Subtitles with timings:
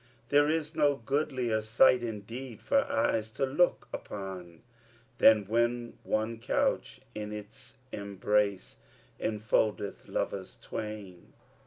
[0.29, 4.63] There is no goodlier sight, indeed, for eyes to look upon,
[5.19, 8.77] Than when one couch in its embrace
[9.19, 11.33] enfoldeth lovers twain.